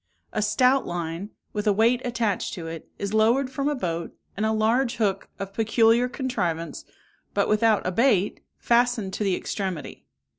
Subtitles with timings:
[0.33, 4.47] A stout line, with a weight attached to it, is lowered from a boat, and
[4.47, 6.85] a large hook, of peculiar contrivance,
[7.35, 10.07] but without a bait, fastened to the extremity.